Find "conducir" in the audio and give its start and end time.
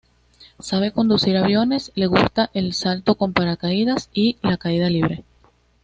0.91-1.37